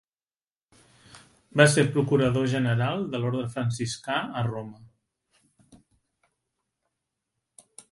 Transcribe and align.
Va 1.61 1.67
ser 1.73 1.83
procurador 1.97 2.47
general 2.55 3.05
de 3.13 3.21
l'orde 3.25 3.45
franciscà 3.57 4.17
a 4.41 4.45
Roma. 4.49 5.77